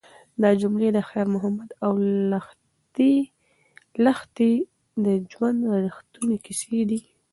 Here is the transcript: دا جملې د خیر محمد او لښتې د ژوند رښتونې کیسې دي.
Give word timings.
دا 0.41 0.49
جملې 0.61 0.89
د 0.93 0.99
خیر 1.09 1.27
محمد 1.35 1.69
او 1.85 1.93
لښتې 4.03 4.53
د 5.05 5.07
ژوند 5.31 5.59
رښتونې 5.85 6.37
کیسې 6.45 6.79
دي. 6.89 6.99